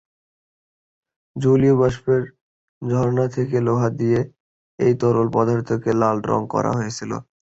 জলীয়বাষ্পের 1.35 2.21
ঝরনা 2.81 3.25
থেকে 3.35 3.57
লোহা 3.67 3.89
দিয়ে 3.99 4.19
এই 4.79 4.93
তরল 5.01 5.27
পদার্থকে 5.35 5.91
লাল 6.01 6.17
রং 6.23 6.41
করা 6.53 6.71
হয়েছিল। 6.77 7.11